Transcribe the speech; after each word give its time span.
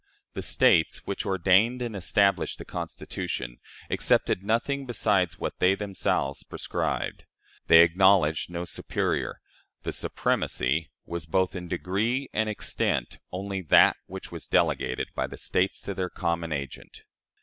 The 0.33 0.41
States, 0.41 1.05
which 1.05 1.27
ordained 1.27 1.79
and 1.83 1.95
established 1.95 2.57
the 2.57 2.65
Constitution, 2.65 3.59
accepted 3.87 4.41
nothing 4.41 4.87
besides 4.87 5.37
what 5.37 5.59
they 5.59 5.75
themselves 5.75 6.41
prescribed. 6.41 7.25
They 7.67 7.81
acknowledged 7.83 8.49
no 8.49 8.65
superior. 8.65 9.41
The 9.83 9.91
supremacy 9.93 10.89
was 11.05 11.27
both 11.27 11.55
in 11.55 11.67
degree 11.67 12.29
and 12.33 12.49
extent 12.49 13.19
only 13.31 13.61
that 13.61 13.95
which 14.07 14.31
was 14.31 14.47
delegated 14.47 15.09
by 15.13 15.27
the 15.27 15.37
States 15.37 15.79
to 15.81 15.93
their 15.93 16.09
common 16.09 16.51
agent. 16.51 17.03